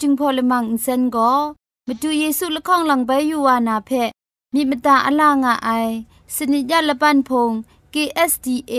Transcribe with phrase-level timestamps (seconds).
[0.00, 1.30] จึงพอลมังอินเซนก็
[1.86, 3.90] มาดูเยซูละข้องหลังใบยูวานาเพ
[4.54, 5.70] มีมตาอลางอไอ
[6.34, 7.50] สนิยาละปันพง
[7.94, 8.74] KSDA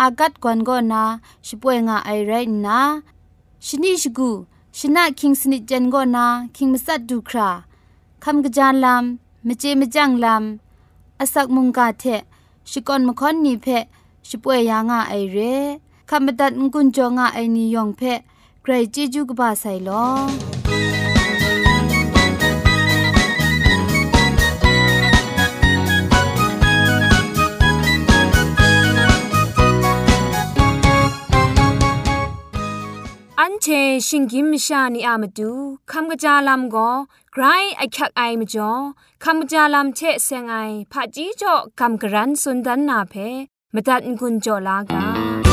[0.00, 1.02] อากัดกวนก็นา
[1.46, 2.32] ช่วยงาไอไร
[2.66, 2.80] นะ
[3.66, 4.30] ชนิชกู
[4.78, 6.26] ชนะคิงสนิจันก็นา
[6.56, 7.50] คิงมัสัดดูครา
[8.24, 12.04] คำกระจานลำมเจมจังลำอสักมุงกาเท
[12.70, 13.66] ชิกอนมคอนนีเพ
[14.28, 15.38] ช่วยยางาไอเร
[16.08, 18.00] คำบัดงกุนจงาไอนิยองเพ
[18.64, 20.06] ใครจีจูกบาไซลอ
[33.40, 33.66] อันเช
[34.06, 35.52] ชิงกิมชานีอามาดู
[35.90, 36.90] คำกระจาลำก็
[37.32, 37.44] ไกร
[37.76, 38.72] ไอคักไอมจ่อ
[39.24, 40.56] คำกระจาลำเชะเซงไอ
[40.92, 43.14] ผาจีจ่อคำกระรันสุนดันนาเพ
[43.74, 45.51] มตัดกุญจ่อลากา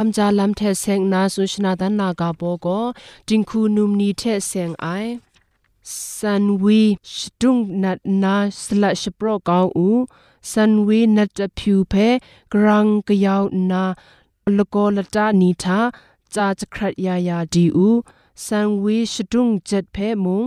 [0.06, 2.80] ำจาลำเทเซงนาสุชนาดันนากาโบก็
[3.28, 4.86] จิงคูนุมนีเทเซงไอ
[6.16, 6.82] สันวี
[7.14, 9.88] ชดุงนัดนาสละชโปรกาวอู
[10.50, 11.94] สันวีนัดผิวเพ
[12.52, 13.84] กรังกยาวนา
[14.56, 15.80] ลโกลตานีทา
[16.34, 17.88] จาจครัดยายาดีอู
[18.44, 20.44] สันวีชดุงเจ็ดเพมุง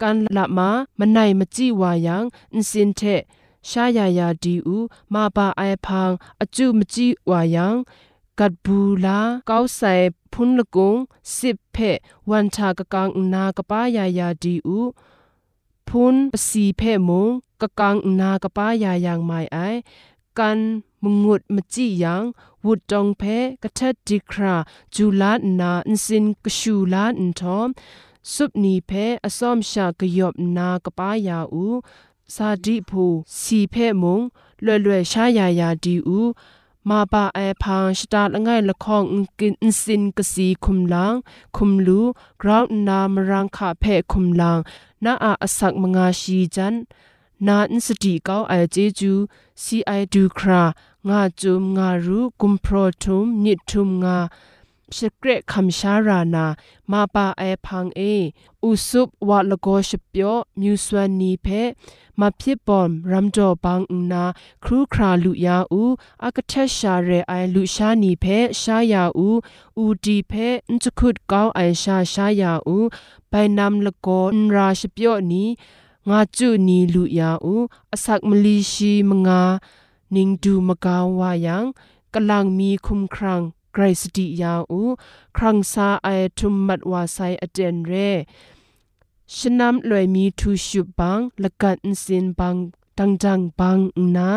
[0.00, 2.24] กันละมามันไหนมจีวายัง
[2.54, 3.00] อินสินเท
[3.68, 4.78] ชายายาดีอู
[5.12, 7.74] มาบาไอพังอจุมจีวายัง
[8.39, 9.93] กัดบูลาเก้าใส่
[10.33, 10.95] พุนละกง
[11.37, 11.77] สิบเพ
[12.29, 14.79] วันชากะกังนากะป้ายายาดีอู
[15.87, 16.15] พุน
[16.47, 17.27] สีเพมง
[17.61, 19.57] กะกังนากะป้ายายางไม่ไอ
[20.37, 20.59] กัน
[21.03, 22.23] มงุดมจิยัง
[22.65, 23.23] วุดจองเพ
[23.63, 24.55] กะทัดดิครา
[24.95, 27.69] จูลานาอินสินกะชูลาอินทอม
[28.33, 28.91] สุบนีเพ
[29.25, 31.65] อสอมชากะยอบนากะป้ายาอู
[32.35, 33.05] ซาดิภู
[33.41, 34.21] สีเพมง
[34.63, 36.19] เล่เล่ชายายาดีอู
[36.89, 39.03] มาปาไอพังสตาละไงละคอง
[39.39, 41.13] กินสินกสีคุมลัง
[41.57, 42.01] คุมลู
[42.41, 44.59] กราวนามรังคาเพคุมลัง
[45.03, 46.75] นาอาอสักมงาชีจัน
[47.47, 49.13] นาอินสติเกาไอเจจู
[49.63, 50.63] ซีไอดูครา
[51.09, 54.17] งาจุมงารูกุมโพรทุมนิทุมงา
[54.95, 56.45] สเกรคำชารานา
[56.91, 58.01] มาปาไอพังเอ
[58.63, 61.47] อุสุบวะละโกชเปียวมิวสวนนีเพ
[62.19, 64.25] มาพิบอมรัมจอบังอุนา
[64.63, 65.83] ครูคราลุยาอู
[66.23, 68.25] อากเทชาเรไอลุชานีเพ
[68.61, 69.29] ชายาอู
[69.77, 70.33] อูดีเพ
[70.71, 72.77] นจคุดกาวไอชาชายาอู
[73.29, 75.43] ไปนำละโกนราชเปียวนี
[76.09, 77.55] งาจุนีลุยาอู
[77.91, 79.41] อสักมลีชีมงา
[80.15, 81.63] นิงดูมกาวายัง
[82.13, 83.41] กำลังมีคุมครัง
[83.77, 84.81] กรสติยาอู
[85.37, 86.07] ครังซาไอ
[86.37, 87.93] ทุมมัดวาไซอเดนเร
[89.35, 92.55] ชนำลอยมีทูชุบังละกันสินบัง
[92.97, 93.77] ตังจังบัง
[94.15, 94.31] นา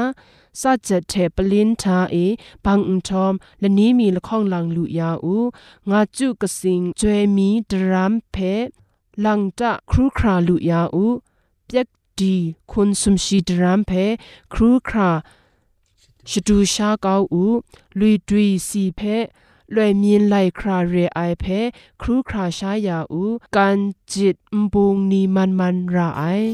[0.60, 2.16] ซาจะเทปลินทาเอ
[2.64, 5.36] บังอุทอมและนี้มีละข้องลังลุยาอู
[5.90, 8.36] งาจุกสิงจวยมีดรามเพ
[9.24, 11.06] ลังจะครูคราลุยาอู
[11.66, 11.88] เปียก
[12.18, 12.34] ดี
[12.70, 13.92] คุณสมชีดรามเพ
[14.52, 15.10] ครูครา
[16.29, 17.43] ชดูชาเกาอู
[17.99, 19.01] ลุยดุยสีเพ
[19.73, 21.59] လွယ်မြင်လိုက်ခရာရေအိုင်ဖဲ
[22.01, 23.79] ခရူခရာရှာယာဦးကန်
[24.11, 26.49] ဂျစ်မဘုံနီမန်မန်ရာအိုင်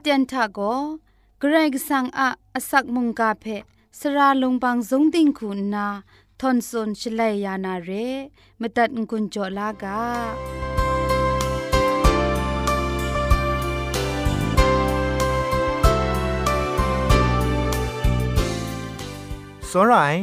[0.00, 0.60] เตียนทาโก
[1.38, 3.44] เกรกสังอะอสักมุงกาเพ
[3.98, 5.86] สระลงบางสงติงคุณนา
[6.40, 7.90] ทอนซนชลัยยานาเร
[8.60, 10.00] มตัดกุญจลากา
[19.70, 20.22] စောရိုင်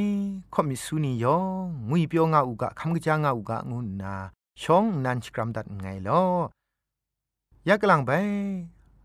[0.54, 1.44] ခေါမီဆူနီယော
[1.90, 4.14] ငွေပြောငါဥကခမ်ကကြာငါဥကငုနာ
[4.62, 6.32] ရှောင်းနန်ချကရမ်ဒတ်ငိုင်လော
[7.68, 8.20] ယက်ကလန်ပဲ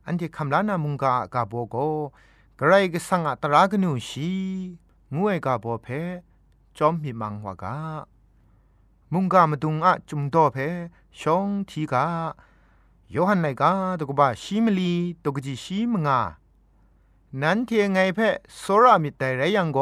[0.06, 1.76] อันที่คำลานามุงกากาโบโก
[2.60, 4.32] กระไรก็สังอัตรากนูชี
[5.16, 5.88] งวยกาโบเพ
[6.78, 7.76] จอมมีมังวากา
[9.14, 10.58] มุงกามาดุงอะจุมโตเพ
[11.20, 12.06] ชองทีกา
[13.12, 14.94] โยฮันไนกาตกบะชีมลี
[15.24, 16.20] ตกจิชีมงา
[17.42, 18.20] นันเทียไงเพ
[18.58, 19.80] โซรามิแต่ไรยังโก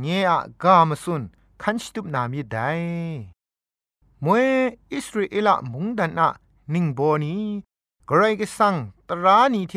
[0.00, 0.30] เงีย
[0.62, 1.22] กามสุน
[1.62, 2.70] คันชิตุบนามิได้
[4.24, 4.46] มวย
[4.92, 6.28] อิสราเอลมุงดันอะ
[6.72, 7.36] นิงโบนี
[8.10, 8.74] กรก็สัง
[9.08, 9.74] ตรานีเท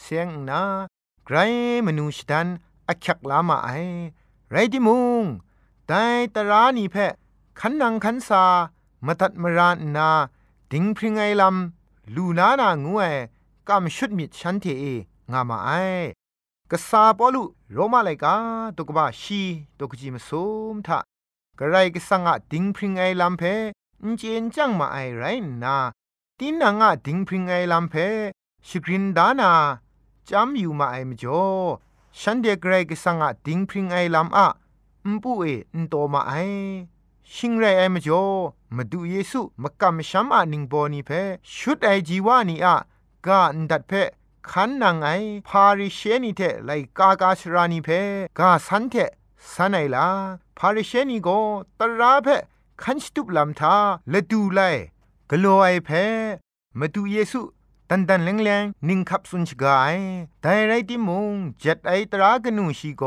[0.00, 0.62] เสียงนา
[1.26, 1.36] ไกร
[1.86, 2.48] มนูชดัน
[2.88, 3.70] อักขักลามาไอ
[4.50, 5.24] ไรดิมุง
[5.86, 6.02] แต่
[6.34, 6.96] ตรานีเพ
[7.58, 8.44] ขันนังขันซา
[9.06, 10.10] มาตัดมรานนา
[10.72, 13.02] ดิงพริงไอลำลูนานางูเอ
[13.68, 14.84] กำชุดมิดฉันเทเอ
[15.32, 15.70] งามาไอ
[16.70, 18.34] กษาปอลุโรมาไลกา
[18.76, 19.42] ตุกบะชี
[19.78, 20.98] ตุกจิมซุมทะ
[21.58, 23.42] กระไรก็สังอะดิงพริงไอลำเพ
[24.02, 25.24] อินเจนจังมาไอไร
[25.64, 25.76] นา
[26.40, 27.94] ตีนังอะดิงพริงไอลำเพ
[28.68, 29.52] ชกรินดานา
[30.30, 31.44] จำอยู่มาไอมจ่อ
[32.20, 34.46] ฉันเดกเรกสังอะดิงพริงไอลำอะ
[35.04, 36.32] อุปุเออุนโตมาไอ
[37.34, 38.26] ชิงไรไอมจ่อ
[38.76, 41.10] มาดูเยซูมากำช้ำอะนิงบอนีเพ
[41.54, 42.76] ชุดไอจีวานีอะ
[43.26, 43.92] กาอันดัดเพ
[44.50, 45.08] ขันนางไอ
[45.48, 47.88] พาริเชนีเทไลกากาชรานีเพ
[48.38, 48.94] กาสันเท
[49.52, 50.06] สันไอลา
[50.58, 51.28] พาริเชนีโก
[51.78, 52.28] ตราเพ
[52.82, 53.74] ขันสตุบลำทา
[54.12, 54.62] ละดูไล
[55.30, 55.90] กลัวไอ้เพ
[56.78, 57.40] มาดูเยซู
[57.90, 59.96] ตันตันแรงแรงนิ่งขับสุนชกาย
[60.42, 63.02] แต่ไรที่มุงเจ็ดไอตรากนูชีโก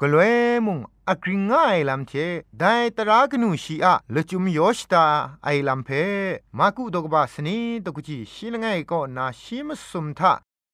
[0.00, 0.24] กลัว
[0.66, 2.12] มุงอักริงง่ายลำเท
[2.60, 5.04] ได้ตรากนูชีอะละจุมยชตา
[5.44, 5.90] ไอลำเพ
[6.58, 10.32] มากุดกบาสนีตกุจีชีลงไงก็นาชิมสุมทา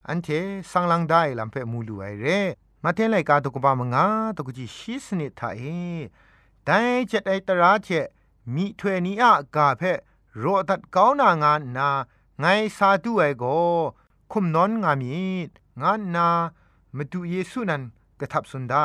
[0.08, 0.28] อันเท
[0.70, 2.26] สังลังได้ลำเพมูลูไอเร
[2.84, 5.62] มาเทไลกาตกบามงาตกุจีชีสนิทาเอ
[6.64, 6.78] แต่
[7.08, 7.88] เจ็ดไอตราเท
[8.54, 9.82] มีถวยนี้อะกาเพ
[10.36, 11.88] โรตัดเกานางานนา
[12.40, 12.44] ไง
[12.76, 13.44] ซาดูไอโก
[14.32, 15.16] คุมนอนงามี
[15.82, 16.28] งานนา
[16.96, 17.82] มาดูเยซูนัน
[18.20, 18.84] กระทับสุนได้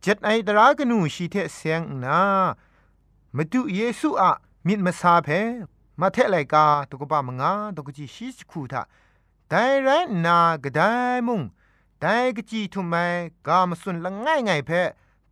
[0.00, 2.20] เจ็ดไอตรากนูชีเทเสียงนา
[3.36, 4.30] มาดูเยซูอะ
[4.66, 5.28] มิดมาซาเพ
[6.00, 8.82] มาเทไลกาตกบามงาตกจีชีสคูทา
[9.48, 9.88] แต่ไร
[10.26, 10.80] นากระได
[11.26, 11.42] มุง
[12.00, 12.94] แต่กจีทุมไม
[13.46, 14.70] กามสุนละง่ายไงเพ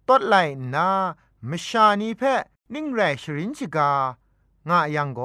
[0.09, 0.35] ตดไล
[0.75, 0.89] นา
[1.51, 2.23] มชานีเพ
[2.75, 3.91] นิ่งแรชรินชิกา
[4.69, 5.21] งะยังโก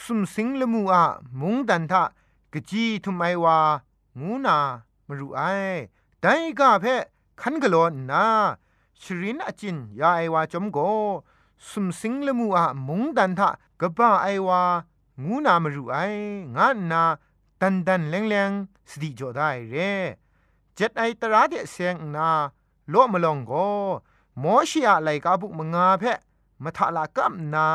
[0.00, 1.04] สุมสิงละมูอะ
[1.40, 2.02] มุงดันทะ
[2.52, 3.58] กะจีทุไมวา
[4.18, 4.56] งูนา
[5.06, 5.40] มรุไอ
[6.20, 6.26] ได
[6.58, 6.84] กะเพ
[7.40, 7.76] คันกะโล
[8.10, 8.24] นา
[9.00, 10.78] ชรินอจินยาไอวาจอมโก
[11.68, 13.48] สุมสิงละมูอะมุงดันทะ
[13.80, 14.62] กะบ้าไอวา
[15.24, 15.96] งูนามรุไอ
[16.56, 17.02] งะนา
[17.60, 18.50] ตันดันแรงแรง
[18.90, 19.92] สติจอได้เร่
[20.74, 22.30] เจ็ดไอตราเดเสียงนา
[22.90, 23.52] โลมลองโก
[24.42, 26.04] มอชิอะไลกาบุกมงาเพ
[26.62, 27.66] มาทะลากัมนา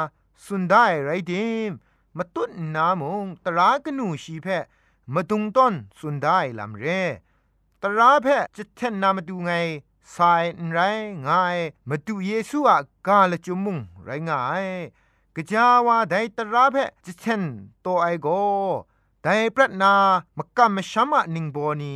[0.45, 1.33] สุนได้ไรเด
[1.69, 1.71] ม
[2.17, 4.47] มาตุ้นนามงตรากนูชีเพ
[5.13, 6.85] มาตุงต้นสุนได้ลำเร
[7.81, 9.51] ตราเพจะเทนนามาดูไง
[10.15, 10.77] สายไร
[11.27, 11.57] ง่าย
[11.89, 14.65] มาดูเยซูอะกาละจุมุงไรง่าย
[15.35, 17.43] กะจาวาไดตราเพจะเทน
[17.81, 18.27] โตไอโก
[19.21, 19.93] แต่ปรัตนา
[20.37, 21.95] มกำมชัมะนิงโบนี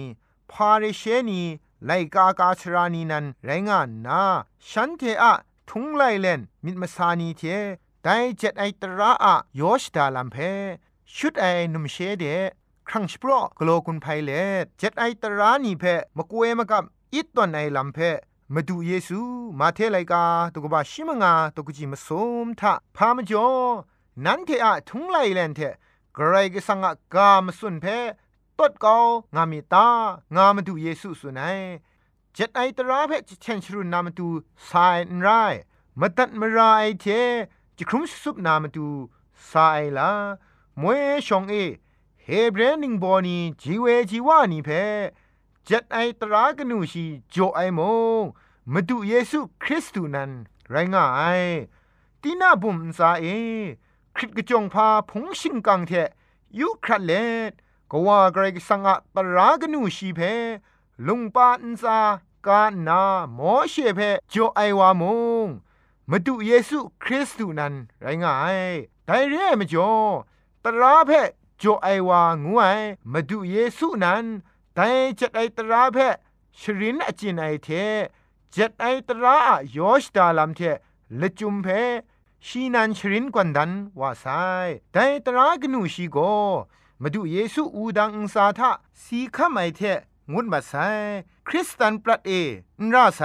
[0.51, 1.41] พาเรเชนี
[1.85, 4.21] ไลกากาชรานีนันไรงานนา
[4.69, 5.33] ฉันเทอะ
[5.69, 7.43] ทุงไลเลนมิดมาสานีเท
[8.09, 10.35] แต่เจ็ดไอตระอะโยชดาลัมเพ
[11.15, 12.25] ชุดไอนุมเชเด
[12.87, 14.31] ครั้งสปรอกโลกุนไพเล
[14.77, 15.83] เจ็ดไอตรานีเพ
[16.17, 16.83] มกเวมกับ
[17.13, 17.97] อิตตอนไอลัมเพ
[18.53, 19.19] มาดูเยซู
[19.59, 20.23] มาเทไลกา
[20.53, 22.07] ตุกบาชิมงาตุกจิมส
[22.45, 23.47] มทะพามจอ
[24.25, 25.59] นันเทอะทุงไลเลนเท
[26.17, 27.85] กรก็สังกามสุนเพ
[28.57, 28.97] ตดเกา
[29.35, 29.87] งามิตา
[30.35, 31.59] งามดูเยซูสุนัย
[32.33, 34.27] เจ็ดไอตราเพจเชนชรุนามดู
[34.69, 35.29] สายนไร
[35.99, 37.07] มาตัดมรายเท
[37.77, 38.87] จะครุมสุบนามดู
[39.51, 40.11] สายลา
[40.81, 41.53] มวยชองเอ
[42.23, 44.69] เฮเบรนิงบอนีจีเวจีวานีเพ
[45.65, 47.79] เจ็ดไอตรากนูชีโจไอโม
[48.71, 50.31] มาดูเยซูคริสต์นัน
[50.69, 51.05] ไรง่า
[51.39, 51.43] ย
[52.21, 53.25] ตีน่าบุมซาเอ
[54.15, 55.91] คริตกจงพาผงชิงกังเท
[56.59, 57.11] ยุครัดเล
[57.49, 57.51] ด
[57.91, 60.19] ก็ว่าเกรกสังอะตรากนูชีเพ
[61.07, 61.99] ลุงปาอินซา
[62.47, 63.01] กานา
[63.33, 65.03] หมอเชเพโจไอวาม
[65.45, 65.47] ง
[66.11, 68.59] มาดูเยซูคริสต์นั้นไรงาย
[69.05, 69.91] แต่เร่ไม่จ่อ
[70.63, 71.11] ตราเพ
[71.61, 72.79] จ่อไอวางวย
[73.11, 74.25] มาดูเยซูนั้น
[74.75, 75.97] แต่จะไอตราเพ
[76.59, 77.67] ชรินอจินไอเท
[78.55, 79.37] จ็ดไอตระ
[79.75, 80.61] ยอชดาลัมเท
[81.19, 81.67] ละจุมเพ
[82.45, 84.25] ชีนันชรินกวนดันว่าไซ
[84.93, 86.17] แต่ตรากนูชีโก
[87.01, 88.71] มาดูเยซูอูดังอุสาทะ
[89.03, 89.81] สีขมไอเท
[90.31, 90.73] งุดมาไซ
[91.47, 92.31] คริสตันปรัดเอ
[92.81, 93.21] นราไซ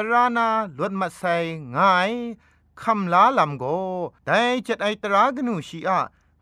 [0.00, 1.22] ตรานาลวดมาไซ
[1.76, 2.12] ง่าย
[2.82, 3.64] คำลาลำโก
[4.26, 6.00] แต่จ็ดไอตรากนูชีอะ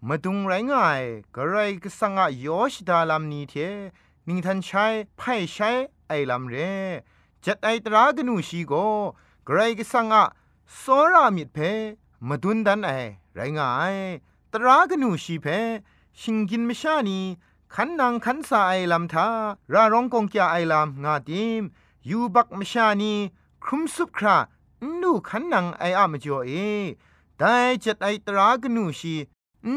[0.09, 1.03] มาดุงไรง่าย
[1.35, 3.55] กระไรก็สังอายอชดาลัมนี้เท
[4.27, 4.87] นิงทันใช้
[5.19, 5.71] ไพ่ใช้
[6.09, 6.57] ไอลำเร
[7.45, 8.73] จัดไอตรากนูชีโก
[9.47, 10.25] ไกรก็สังอะ
[10.81, 10.83] ส
[11.13, 11.59] รามิดเพ
[12.29, 12.91] มาดุนดันไอ
[13.35, 13.97] ไรง่าย
[14.53, 15.47] ตรากนูชีเพ
[16.21, 17.21] ชิงกินไม่ชานี
[17.75, 19.29] ขันนางขันสาไอลำทา
[19.73, 21.63] ราร้องกงแกไอลำงาดิม
[22.11, 23.15] ยูบักมชานี
[23.67, 24.37] ครุมสุบครา
[25.01, 26.53] นูขันนางไออะมจ่อเอ
[27.39, 29.15] แต่จัดไอตรากนูชี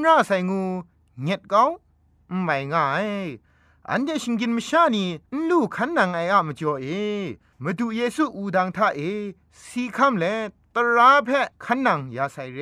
[0.04, 0.62] น่าใส่งู
[1.22, 1.64] เงียดเกา
[2.44, 3.08] ไม่ง่าย
[3.90, 5.06] อันเดชิงกินมชานี
[5.50, 6.86] ลูกขันนางไออะมจ่อเอ
[7.64, 9.02] มาดูเยซูอูดังท่าเอ
[9.66, 10.26] สีคำเล
[10.76, 12.60] ตราเพะขันนังยาใส่เร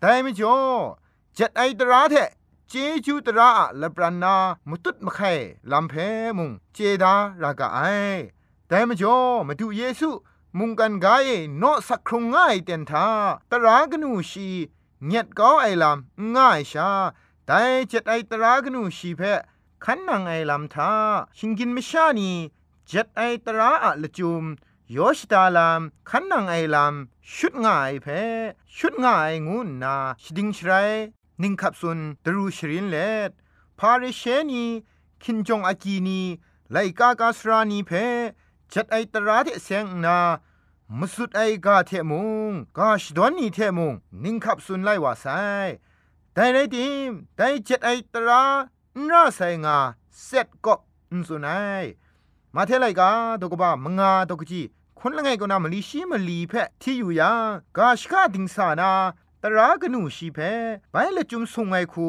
[0.00, 0.56] แต่ไม่จ่อ
[1.36, 2.14] จัดไอตราเท
[2.68, 2.74] เจ
[3.06, 4.34] จูตราละปรานา
[4.68, 5.32] มุตุดมะไข่
[5.70, 5.94] ลำเพ
[6.36, 7.80] มุงเจดารากาไอ
[8.68, 10.10] แต่ไม่จ่อมาดูเยซู
[10.58, 11.28] มุงกันกาย
[11.62, 13.06] นอสักครงง่ายเต็นทา
[13.50, 14.48] ตรากนูชี
[15.06, 16.90] เงียดก้าไอลำง่ายชา
[17.46, 19.40] แต่เจัดไอตรากนูชีเพะ
[19.84, 20.92] ขันนังไอลำทา
[21.38, 22.30] ชิงกินไม่ชานี
[22.86, 24.44] เจ็ดไอตราอะละจุม
[24.90, 26.94] โยชตาลามขันนังไอลาม
[27.34, 28.06] ชุดง่ายเพ
[28.76, 30.72] ชุดง่ายงูนาชดิงชไร
[31.42, 32.96] นิงขับสุนตรูชรินเล
[33.28, 33.30] ด
[33.78, 34.64] พาริเชนี
[35.22, 36.20] คินจงอากีนี
[36.70, 37.90] ไลกากาสรานีเพ
[38.74, 40.18] จัดไอตราเทเซงนา
[40.98, 45.26] มสุดไอกาเทมุงกาชดอนนีเทมุงนิ่งขับสุนไลว่าไซ
[46.32, 48.42] แต่ไรดิมแต่จัดไอตรา
[49.08, 49.78] น่าไซงา
[50.24, 50.74] เสร็จก็
[51.10, 51.84] อุนสุนัย
[52.54, 54.62] มาเทไลกาตกบ้ามงาตกจี
[54.98, 57.32] คนละไงก็นามลีชีมลีเพที่อยู่ยา
[57.76, 58.90] กาชกาดิงสานา
[59.42, 60.38] ตรากนูชีเพ
[60.90, 62.08] ไปละจุมสุงไงคู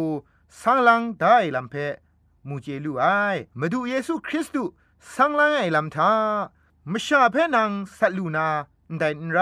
[0.60, 1.76] สังลังได้ลำเพ
[2.48, 3.06] มูเจลูไอ
[3.60, 4.74] มาดูเยซูคริสต์
[5.12, 6.14] สังลังไอลำทา
[6.92, 8.48] มชาเพนังสัตลูนา
[8.98, 9.38] ได้ไร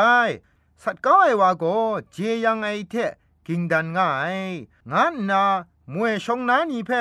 [0.84, 1.64] สัตก้าไอวาโก
[2.12, 2.94] เจยังไอเท
[3.48, 4.38] กิงดันง่าย
[4.92, 5.44] งานนา
[5.94, 6.92] มวยชงนานีเพ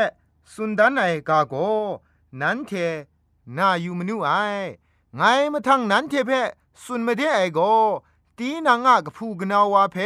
[0.52, 1.54] สุนดันไอกาโก
[2.40, 2.70] นันเท
[3.56, 4.30] นาอยู่มนูไอ
[5.16, 6.30] ไงมาทั้งนันเทเพ
[6.82, 7.60] สุนมาเดไอโก
[8.38, 9.96] ตีนางะกะพูกนาวาเพ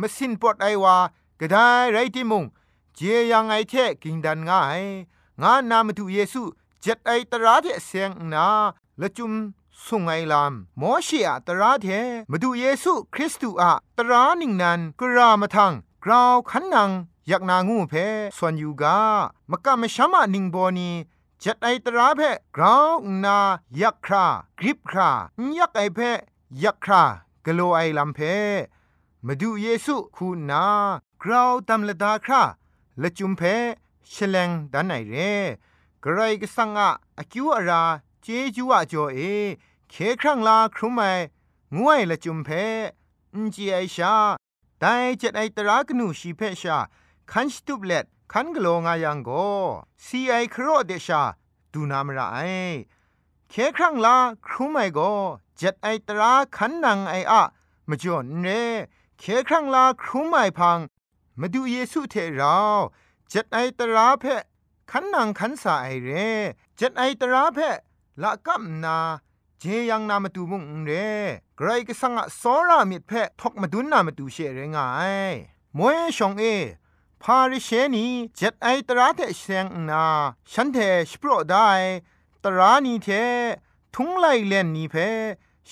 [0.00, 0.96] มสินปอดไอวา
[1.40, 2.44] กะได้ไรติมุง
[2.94, 4.82] เจยังไอเทกิงดันง่าย
[5.42, 6.42] งานนามาตุเยซู
[6.86, 8.48] จ็ดไอตราเทเสียงนา
[9.00, 9.32] ละจุม
[9.86, 11.86] สุงไอลามมอชีอะตราเท
[12.30, 15.72] มาดูเยซูคริสต์อะตรานิงนันกรามาทัง
[16.04, 16.90] กราวขันนัง
[17.28, 17.94] อยากนางูเพ
[18.36, 18.98] ส่วนยูกา
[19.50, 20.90] มกะมะชะมะนิงบอนี
[21.42, 22.20] จัดไอตราเพ
[22.56, 22.94] กราว
[23.24, 23.38] นา
[23.80, 24.26] ยักครา
[24.58, 25.10] กริบครา
[25.58, 25.98] ยักไอเพ
[26.62, 27.02] ยักครา
[27.44, 28.20] กโลไอลำเพ
[29.26, 30.64] มาดูเยซูคูนา
[31.22, 32.42] กราวตำละดาครา
[33.02, 33.42] ละจุมเพ
[34.12, 35.16] ชลงดันไอเร
[36.04, 37.82] กรายกสังอะอคิวอารา
[38.22, 39.20] เจจูอะจ่อเอ
[39.90, 41.02] เคครั้งลาครุมไอ
[41.76, 42.48] งวยละจุมเพ
[43.34, 44.14] อินจีไอชา
[44.80, 44.84] ได
[45.20, 46.78] จัดไอตรากนูชีเพชา
[47.30, 49.30] คันสตุบเล็ดคันกโลงายังโก
[50.04, 51.22] ซีไอครอเดชา
[51.72, 52.38] ดูนามระไอ
[53.50, 54.98] เคครั้งลาครุไมโก
[55.56, 57.42] เจ็ดไอตราคันนังไออะ
[57.88, 58.48] มจ่อนเร
[59.18, 60.78] เคครั้งลาครุไมพัง
[61.40, 62.58] มาดูเยซูเทเรา
[63.28, 64.24] เจ็ดไอตราเพ
[64.90, 66.10] คันนังคันสาไอเร
[66.76, 67.58] เจ็ดไอตราเพ
[68.22, 68.98] ละกัมนา
[69.60, 70.90] เจยังนามาดูมุงเร
[71.56, 74.88] ไกรก็สังะสอรามิดเพทกมาดุนนามาดูเชเรงา
[75.30, 75.32] ย
[75.76, 76.44] มวยชองเอ
[77.22, 80.04] พาริเชนีเจ็ดไอตราเทเซงนา
[80.52, 80.78] ฉันเท
[81.10, 81.68] สโปรได้
[82.44, 83.08] ตรานีเท
[83.94, 84.94] ทุงไลเลนนีเพ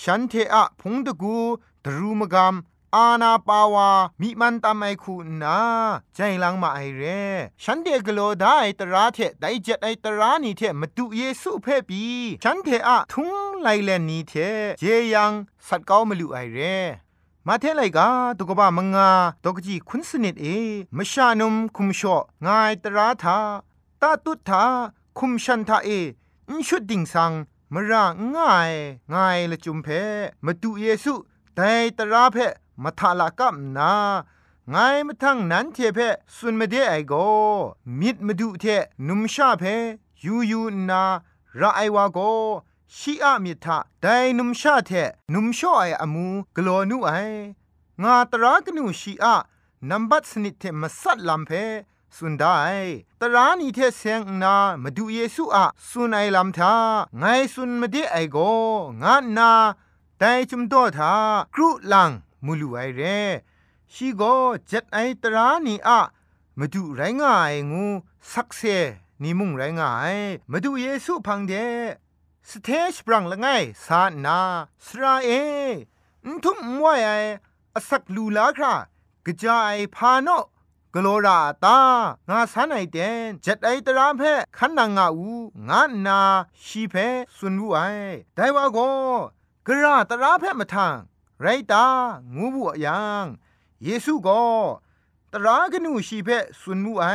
[0.01, 1.37] ฉันเทอะพงตะกู
[1.85, 2.55] ดรูมกาม
[2.95, 3.89] อาณาปาวา
[4.21, 5.57] มิมันตามไอคูนา
[6.15, 7.03] ใจลังมาไอเร
[7.63, 12.03] ฉันเดกโลได้ตราเทไดเจ็ดไอตรานีเทมาดูเยซูเพ่ปี
[12.43, 14.33] ฉันเทอะทุงไลเลนนีเท
[14.79, 15.31] เจยัง
[15.67, 16.59] สัตเก้ามาลุไอเร
[17.47, 19.09] มาเทไลกาตุกบะมงา
[19.43, 20.45] ตกจีคุณสนิดเอ
[20.97, 23.37] มชานุมคุมชองายตราทา
[24.01, 24.63] ตาตุทา
[25.17, 25.89] คุมชันทาเอ
[26.49, 27.31] อินชุดดิ่งสัง
[27.73, 28.03] มระ
[28.35, 28.71] ง่าย
[29.13, 29.87] ง่ายละจุมเพ
[30.45, 31.13] มาดูเยซู
[31.55, 32.37] แต่ตราเพ
[32.83, 33.91] มาทาละกับนา
[34.69, 34.75] ไง
[35.07, 35.99] มาทั้งนั้นเทเพ
[36.35, 37.13] สุนมาเดไอโก
[37.99, 38.65] มิดมาดูเท
[39.07, 39.63] นุมชาเพ
[40.23, 41.03] ยูยูนา
[41.59, 42.19] ระไอวาโก
[42.93, 44.07] ชชีอะมิทะได
[44.37, 44.91] นุมชาเท
[45.33, 47.11] นุมช่อไออมูกลัวนูไอ
[48.01, 49.35] งาตรากนูชีอะ
[49.89, 51.51] นัมบัตสนิทเทมาสัดลัมเพ
[52.15, 52.57] สุนได้
[53.21, 56.73] ตรานีเทเซงนามาดูเยซูอะสุนไอลำทา
[57.17, 58.37] ไงสุนมาเดไอโก
[59.01, 59.51] งานา
[60.19, 61.13] แต่จุมโตทา
[61.55, 62.11] กรุลัง
[62.45, 63.01] มูลูไอเร
[63.93, 64.23] ชีโก
[64.67, 65.99] เจ็ดไอตรานีอะ
[66.59, 67.85] มาดูไรง่ายงู
[68.31, 68.61] สักเซ
[69.21, 70.15] นิมุงไรง่าย
[70.51, 71.53] มาดูเยซูพังเด
[72.49, 73.47] สเทชปรังละไง
[73.85, 74.39] สานา
[74.85, 75.29] สราเอ
[76.43, 77.09] ทุมมวยไอ
[77.75, 78.73] อสักลูลาครา
[79.25, 80.29] กระจายพาโน
[80.93, 81.79] กโลราตา
[82.29, 84.23] งาสันไอเดนจัดไอตรามเพ
[84.57, 85.29] ขันนางาอู
[85.69, 86.19] งานา
[86.65, 86.95] ชีเพ
[87.37, 87.79] สุนวูไอ
[88.35, 88.79] ได้ว่าโก
[89.67, 90.95] กระตราเพมาทาง
[91.41, 91.85] ไรตา
[92.35, 93.25] งูบุยัง
[93.83, 94.43] เยซูก็
[95.31, 97.05] ตรากนูชีเพสุนวูไอ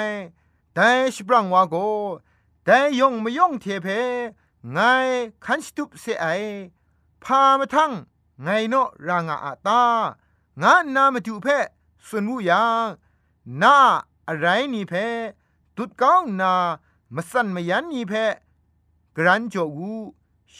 [0.75, 1.75] ได้ชบรังว่าโก
[2.65, 3.87] ได้ยองไม่ยองเทเพ
[4.73, 4.79] ไง
[5.45, 6.27] ขันสตุปเสไอ
[7.25, 7.93] พามาทั้ง
[8.43, 8.75] ไงโน
[9.07, 9.83] รางอาตา
[10.63, 11.47] งานนามาดูเพ
[12.07, 12.87] สุนวูยัง
[13.63, 13.77] นา
[14.29, 14.93] อะไรนี่เพ
[15.77, 16.55] ตุดก้าวนา
[17.15, 18.13] มาสั่นมายันนี่เพ
[19.17, 19.93] กรันจอกู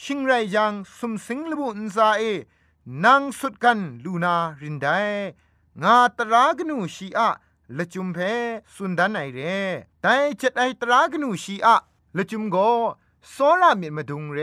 [0.01, 2.23] ชิงไรยังสมสิงลบุนซาเอ
[3.05, 4.87] นางสุดกันลูนารินได
[5.83, 7.29] งาตรากนูชีอะ
[7.77, 8.19] ละจุมเพ
[8.75, 9.41] สุนดันไอเร
[10.03, 11.77] แต่จัดไอตรากนูชีอะ
[12.17, 12.57] ละจุมโก
[13.31, 14.39] โซรามิมาดุงเร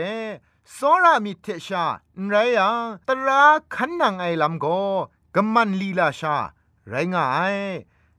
[0.72, 1.84] โซรามิเทชา
[2.28, 3.42] ไรยังตรา
[3.74, 4.66] ขันนางไอลำโก
[5.34, 6.36] กำมันลีลาชา
[6.88, 7.56] ไรง่าย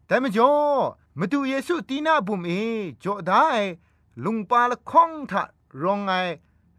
[0.05, 0.51] แต่มจ่อ
[1.19, 2.51] มาดูเยซูตีนาบุมเอ
[3.03, 3.45] จ่อได้
[4.23, 5.43] ลุงปาละข้องทะ
[5.81, 6.11] รองไง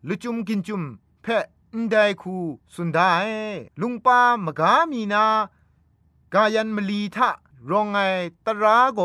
[0.09, 0.83] ลุจุมกินจุม
[1.23, 2.37] เพะ อันไดคู
[2.75, 3.13] สุนได้
[3.81, 5.25] ลุงปามกามีนา
[6.35, 7.31] กายันมลีทะ
[7.71, 7.99] รองไง
[8.47, 9.01] ตราโก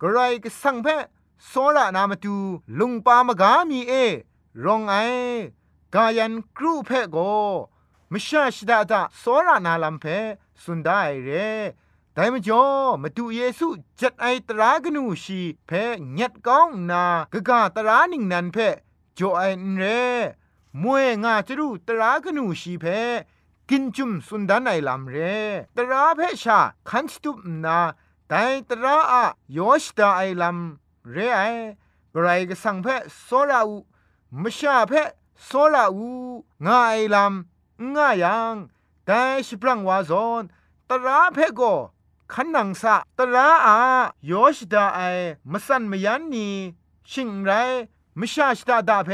[0.00, 1.04] กระไรก็สังเพะ
[1.46, 2.36] โซระนามาดู
[2.78, 3.92] ลุงปามกามีเอ
[4.64, 4.92] รองไง
[5.94, 7.16] กายันครูเพะโก
[8.12, 10.04] มชาชดาตาโซระนาลัมเพ
[10.62, 11.30] สุนได้เร
[12.14, 12.64] แต่มจ่อ
[13.02, 13.66] มาดูเยซู
[14.00, 15.70] จัดไอตรากนูชีเพ
[16.18, 18.56] ญัดก้องนากะกะตรานิงนันเพ
[19.18, 19.42] จ่อไอ
[19.76, 19.84] เร
[20.82, 22.84] มวยงาจรูตรากนูชีเพ
[23.70, 25.16] กินจุมสุนดานไอลำเร
[25.76, 26.58] ตราเพชา
[26.88, 27.78] คันสตุปนา
[28.28, 29.24] แต่ตราอะ
[29.56, 31.40] ยอชตาไอลำเรไอ
[32.14, 32.86] กรก็สังเพ
[33.24, 33.76] โซราอู
[34.42, 34.92] มชาเพ
[35.44, 36.08] โซราอู
[36.66, 38.54] งาไอลำงายัง
[39.06, 40.42] แต่สิปรังวาซอน
[40.88, 41.60] ตราเพโก
[42.32, 43.76] ขันนังสะตระอา
[44.30, 45.00] ยอชดาไอ
[45.52, 46.48] มสันมยันนี
[47.10, 47.50] ชิงไร
[48.18, 49.10] มชาชดาดาเพ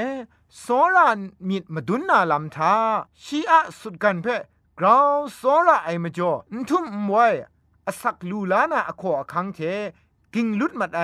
[0.59, 1.09] โซรา
[1.49, 2.75] มิดมาดุนนาลำทา
[3.23, 4.27] ชีอะสุดกันเพ
[4.79, 7.35] กราวโซราไอมาจ่อนทุ่มมวย
[7.87, 9.59] อสักลูลานาอโคอคังเท
[10.35, 11.03] กิงลุดมัดไอ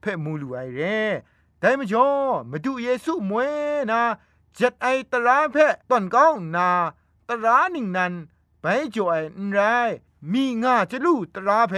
[0.00, 0.80] เพมูลูไอเร
[1.58, 2.06] แต่มาจ่อ
[2.50, 3.50] มาดูเยซูมวย
[3.90, 4.00] นา
[4.58, 5.56] จัดไอตระเพ
[5.90, 6.68] ตอนก้องนา
[7.28, 8.12] ตระนิ่งนัน
[8.60, 9.14] ไปจ่อไอ
[9.46, 9.60] นไร
[10.32, 11.74] มีงาจะลู่ตราเพ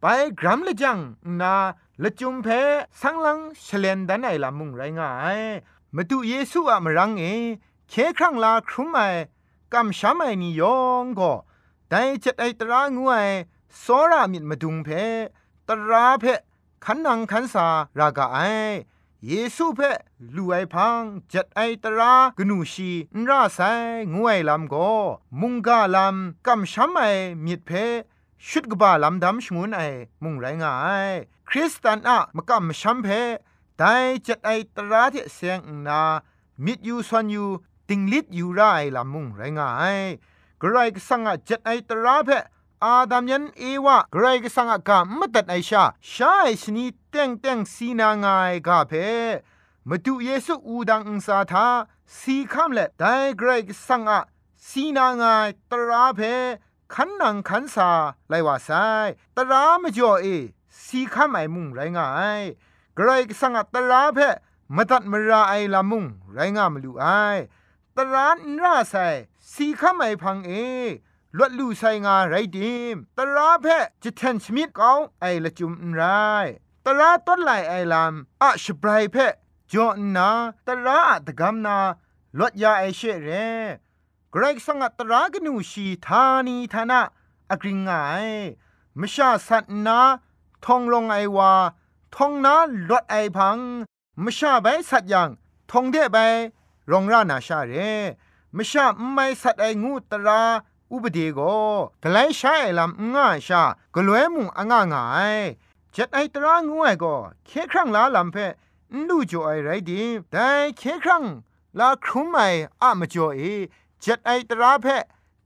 [0.00, 0.04] ไป
[0.40, 0.98] กรัมละจัง
[1.40, 1.54] นา
[2.02, 2.48] ละจุมเพ
[3.00, 5.40] สังลังเฉลนดันไอละมุงไรงาย
[5.96, 7.24] มาดูเยซูอะมรังเอ
[7.88, 9.00] เคครั้งลาครุมไอ
[9.72, 11.32] กำช้ำไอนิยองก็
[11.88, 13.14] แต่จัดไอตรางูไอ
[13.82, 14.88] สอรามิดมาดุงเพ
[15.68, 16.24] ตราเพ
[16.84, 17.66] ขันนังขันสา
[17.98, 18.38] รากาไอ
[19.26, 19.80] เยซูเพ
[20.36, 21.00] ลูไอพัง
[21.32, 23.60] จัดไอตรากนูชีนราไซ
[24.14, 24.74] งวยลำโก
[25.40, 27.00] มุงกาลำกำช้ำไอ
[27.44, 27.70] มิดเพ
[28.48, 29.80] ชุดกบาลำดำชงุนไอ
[30.22, 30.74] มุงไรงา
[31.06, 31.10] ย
[31.48, 33.08] คริสตันอะมกำช้ำเพ
[33.78, 33.94] แต่
[34.26, 36.02] จัดไอตราที่เสียงนา
[36.64, 37.44] มิดยูสวนยู
[37.88, 38.60] ติงลิดยูไร
[38.96, 39.98] ลำมุงไรงาย
[40.62, 42.30] กรก็สังอะจัดไอตราเพ
[42.84, 48.92] อาดามยันเอวะกรกสังกามตัดไอชาชาไอชนีเต็งเต็งสีนางายกาเพ
[49.88, 51.66] มาดูเยซูอูดังอุสาทา
[52.18, 53.04] สีคำเละได
[53.38, 54.20] เกรกสังอะ
[54.68, 56.20] สีนางายตราเพ
[56.94, 57.90] ขันนังขันสา
[58.28, 58.70] ไลว่าไซ
[59.36, 60.26] ตรามจ่อเอ
[60.84, 62.08] สีคำไอมุงไรงา
[62.38, 62.42] ย
[62.96, 64.18] เกรกสังอะตราเพ
[64.76, 67.06] มตัดมราไอลามุงไรงามลูไอ
[67.96, 68.94] ตรานราไซ
[69.52, 70.52] สีคำไอพังเอ
[71.36, 73.66] ลวดลู่ไซงาไรดิมตราเพ
[74.02, 76.02] จิตเทนชมิดเกาไอละจุมไร
[76.84, 79.16] ตราต้นไหลไอลามอะชบรายเพ
[79.72, 80.30] จอนา
[80.66, 81.78] ตราอะตะกำนา
[82.38, 83.28] ลวดยาไอเชเร
[84.34, 87.00] กรกสังตรากนูชีธานีธนะ
[87.50, 87.90] อกริงไง
[89.00, 89.98] มชาสัตนา
[90.64, 91.52] ทองลงไอวา
[92.16, 92.56] ทองนา
[92.88, 93.58] ลวดไอพัง
[94.24, 95.28] มชาใบสัตยัง
[95.70, 96.18] ทองเดใบ
[96.90, 97.74] รองรานาชาเร
[98.56, 100.42] มชาไม่สัตไองูตรา
[100.90, 101.40] อุปเดโก
[102.02, 103.62] กไลใช้ลำง่าชา
[103.94, 105.38] กลวยมุงอ่างง่าย
[105.94, 107.14] จัดไอตรางวยก็
[107.46, 108.36] เคครั้งลาลำเพ
[109.08, 111.24] ลู่จ่อไอไรดีแต่เคครั้ง
[111.78, 112.38] ลาครุมไอ
[112.82, 113.40] อะมจ่อเอ
[114.02, 114.86] จ็ดไอตราเพ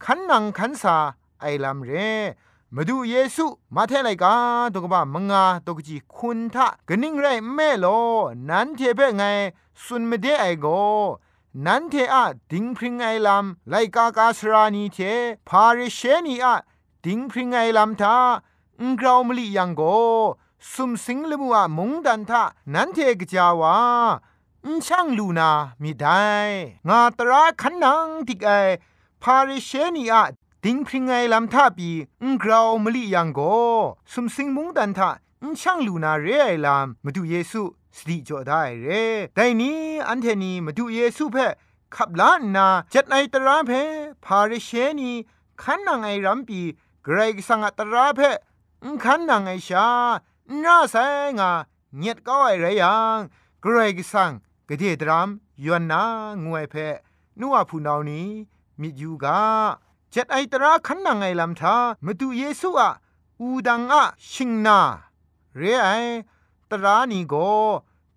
[0.04, 0.96] ขันนังขันสา
[1.40, 1.90] ไอลำเร
[2.74, 4.34] มาดูเยซูมาเทไลกา
[4.74, 7.86] ตกบ้ามงาตกจีคุณทะกนิ่งไรแม่โล
[8.48, 9.22] นั้นเทเปไง
[9.82, 10.66] สุนไม่ได้ไอโก
[11.66, 14.98] นั้นเทอะดิงพริงไอลำไลกากาสรานีเท
[15.48, 16.56] พาริเชนีอะ
[17.04, 18.16] ดิงพริงไอลำทา
[18.80, 19.82] อุงกราวมลียังโก
[20.72, 22.42] สุมสิงลมัวมงดันทะ
[22.74, 23.76] นั้นเทกจาวา
[24.64, 25.50] อุช่างลูนา
[25.82, 26.24] มีได้
[26.88, 28.50] งาตราขันนังติกไอ
[29.22, 30.24] พาริเชนีอะ
[30.66, 31.90] ดิงพริงไงลำท่าปี
[32.22, 33.40] อุงกราวมลียังโก
[34.12, 35.10] สุมสิงมุงดันทะ
[35.42, 37.62] อุช่างลูนาเรไอลำมาดูเยซู
[37.96, 38.88] สติจอได้เร
[39.34, 41.36] แต่นี้อันเทนีมาดูเยซูเพ
[41.94, 43.70] ขับล้านนาจัดในตราเพ
[44.24, 45.10] พาริเชนี
[45.62, 46.60] ขันนังไอรัมปี
[47.04, 48.20] เกรกสังตราเพ
[49.04, 49.88] ขันนังไอชา
[50.62, 50.96] น่าแส
[51.38, 51.50] งา
[51.98, 53.18] เงียดก็ไอไรยัง
[53.62, 54.30] เกรกสัง
[54.68, 55.28] กะเดดราม
[55.64, 56.02] ยวนนา
[56.44, 56.74] งวยเพ
[57.40, 58.28] นัวผู้นานี้
[58.80, 59.40] มิยูกา
[60.14, 62.90] จัดไอตราขันนังไอลำทามาดูเยซูอะ
[63.40, 64.78] อูดังอะชิงนา
[65.56, 65.88] เรไอ
[66.70, 67.34] ตรานีโก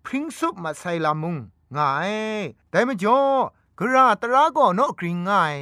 [0.04, 1.36] พริ้งซุปมาใส่ลามุง
[1.76, 2.12] ง่าย
[2.70, 3.20] แต่มจ่อ
[3.78, 5.54] กระตราก็นกกริงง่าย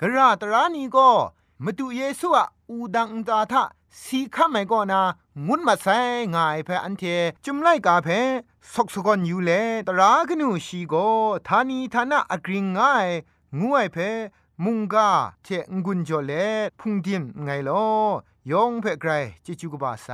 [0.00, 1.10] กระตรานีก็
[1.64, 3.64] มาดูเยซูอะอูดังตาทะ
[4.02, 5.00] สีข้าไม่ก็นา
[5.46, 5.98] งุนมาใส่
[6.34, 7.02] ง่ายเพออันเท
[7.44, 8.08] จุมไลกาเพ
[8.72, 9.50] สกสกอนอยู่เล
[9.86, 10.94] ตรากนูชีโก
[11.46, 13.06] ทานีทานะอกริงง่าย
[13.60, 13.96] งวยเพ
[14.62, 15.10] มุงกา
[15.42, 16.32] เทงกุนจอเล
[16.78, 17.84] พุงดิมไงลอ
[18.50, 19.10] ยองเพ่ไกร
[19.44, 20.08] จิจูกบาไซ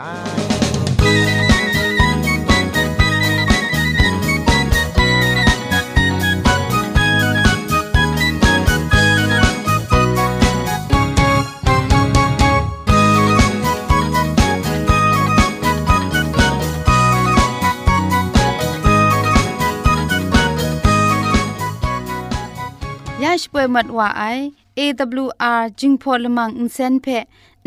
[23.40, 24.40] dash poi mat wa ai
[24.85, 27.18] awr jingpho lamang insen phe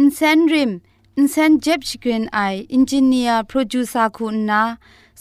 [0.01, 0.71] insen rim
[1.19, 4.61] insen jeb chigrin ai engineer producer ku na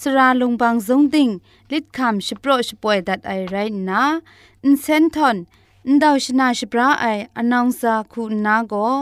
[0.01, 1.33] sra longbang jong ding
[1.71, 4.03] lit kham shpro shpoi that i right na
[4.69, 5.37] insen thon
[5.91, 8.95] န်ဒေါရှနာရှပရာအိုင်အနောင်စာခုနာကို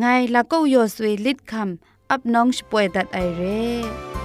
[0.00, 1.72] ငိုင်လကောက်ရွှေလစ်ခမ်
[2.10, 4.23] အပ်နောင်ရှပွဲဒတ်အိုင်ရဲ